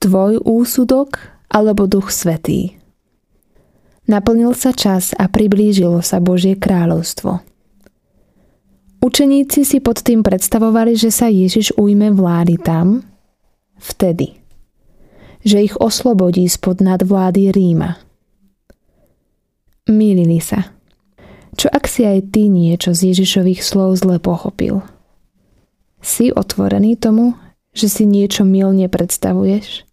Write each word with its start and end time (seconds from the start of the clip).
tvoj 0.00 0.40
úsudok 0.40 1.20
alebo 1.52 1.84
Duch 1.84 2.08
Svetý. 2.08 2.80
Naplnil 4.08 4.56
sa 4.56 4.72
čas 4.72 5.12
a 5.12 5.28
priblížilo 5.28 6.00
sa 6.00 6.18
Božie 6.18 6.56
kráľovstvo. 6.56 7.44
Učeníci 9.04 9.62
si 9.62 9.78
pod 9.80 10.00
tým 10.00 10.24
predstavovali, 10.24 10.96
že 10.96 11.12
sa 11.12 11.28
Ježiš 11.28 11.76
ujme 11.76 12.12
vlády 12.12 12.56
tam, 12.60 13.04
vtedy. 13.76 14.40
Že 15.44 15.72
ich 15.72 15.74
oslobodí 15.76 16.44
spod 16.48 16.80
nadvlády 16.84 17.52
Ríma. 17.52 17.96
Mýlili 19.88 20.40
sa. 20.40 20.68
Čo 21.56 21.68
ak 21.72 21.84
si 21.88 22.08
aj 22.08 22.32
ty 22.32 22.48
niečo 22.48 22.92
z 22.96 23.12
Ježišových 23.12 23.60
slov 23.60 24.00
zle 24.00 24.16
pochopil? 24.20 24.84
Si 26.00 26.32
otvorený 26.32 26.96
tomu, 26.96 27.36
že 27.76 27.88
si 27.88 28.04
niečo 28.08 28.48
milne 28.48 28.88
predstavuješ? 28.88 29.89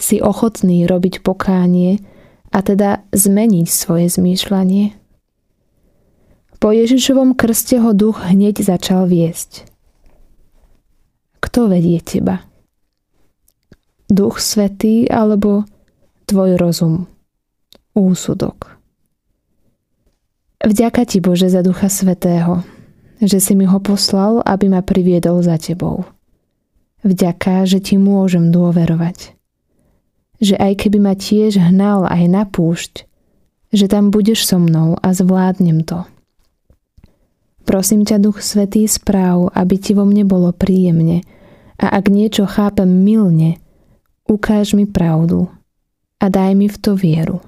Si 0.00 0.16
ochotný 0.16 0.88
robiť 0.88 1.20
pokánie 1.20 2.00
a 2.48 2.64
teda 2.64 3.04
zmeniť 3.12 3.68
svoje 3.68 4.08
zmýšľanie? 4.08 4.96
Po 6.56 6.72
Ježišovom 6.72 7.36
krste 7.36 7.80
ho 7.84 7.92
duch 7.92 8.24
hneď 8.24 8.64
začal 8.64 9.04
viesť. 9.04 9.68
Kto 11.44 11.68
vedie 11.68 12.00
teba? 12.00 12.44
Duch 14.08 14.40
Svetý 14.40 15.04
alebo 15.04 15.68
tvoj 16.24 16.56
rozum? 16.56 17.04
Úsudok. 17.92 18.80
Vďaka 20.60 21.08
ti 21.08 21.24
Bože 21.24 21.48
za 21.48 21.64
Ducha 21.64 21.88
Svetého, 21.88 22.64
že 23.20 23.40
si 23.40 23.56
mi 23.56 23.64
ho 23.64 23.80
poslal, 23.80 24.44
aby 24.44 24.68
ma 24.68 24.84
priviedol 24.84 25.40
za 25.40 25.56
tebou. 25.56 26.04
Vďaka, 27.00 27.64
že 27.64 27.80
ti 27.80 27.96
môžem 27.96 28.52
dôverovať. 28.52 29.39
Že 30.40 30.56
aj 30.56 30.72
keby 30.84 30.98
ma 30.98 31.14
tiež 31.14 31.60
hnal 31.60 32.08
aj 32.08 32.24
na 32.26 32.42
púšť, 32.48 33.04
že 33.70 33.86
tam 33.86 34.08
budeš 34.08 34.48
so 34.48 34.56
mnou 34.56 34.96
a 34.98 35.08
zvládnem 35.12 35.84
to. 35.84 36.08
Prosím 37.68 38.02
ťa, 38.02 38.18
Duch 38.18 38.42
Svetý, 38.42 38.88
správ, 38.88 39.52
aby 39.54 39.76
ti 39.78 39.92
vo 39.94 40.02
mne 40.02 40.26
bolo 40.26 40.50
príjemne 40.50 41.22
a 41.78 41.92
ak 41.96 42.10
niečo 42.10 42.48
chápem 42.48 42.88
milne, 42.88 43.62
ukáž 44.26 44.74
mi 44.74 44.90
pravdu 44.90 45.46
a 46.18 46.26
daj 46.26 46.52
mi 46.58 46.66
v 46.66 46.76
to 46.76 46.92
vieru. 46.98 47.38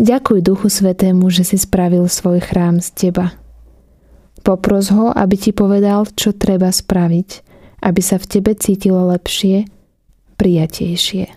Ďakuj 0.00 0.40
Duchu 0.40 0.72
Svetému, 0.72 1.28
že 1.28 1.44
si 1.44 1.60
spravil 1.60 2.08
svoj 2.08 2.40
chrám 2.40 2.80
z 2.80 2.88
teba. 2.96 3.36
Popros 4.40 4.88
ho, 4.88 5.12
aby 5.12 5.36
ti 5.36 5.52
povedal, 5.52 6.08
čo 6.16 6.32
treba 6.32 6.72
spraviť, 6.72 7.28
aby 7.84 8.00
sa 8.00 8.16
v 8.16 8.28
tebe 8.28 8.56
cítilo 8.56 9.12
lepšie, 9.12 9.68
prijatejšie. 10.40 11.28